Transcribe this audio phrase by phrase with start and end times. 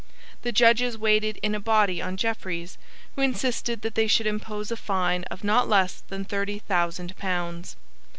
[0.41, 2.79] The judges waited in a body on Jeffreys,
[3.15, 7.75] who insisted that they should impose a fine of not less than thirty thousand pounds.